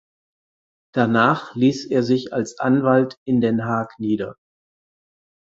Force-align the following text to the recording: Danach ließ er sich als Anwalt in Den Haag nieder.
Danach 0.95 1.53
ließ 1.53 1.85
er 1.91 2.01
sich 2.01 2.33
als 2.33 2.57
Anwalt 2.59 3.19
in 3.23 3.39
Den 3.39 3.65
Haag 3.65 3.99
nieder. 3.99 4.35